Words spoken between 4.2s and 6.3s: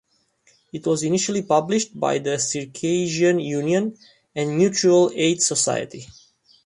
and Mutual Aid Society.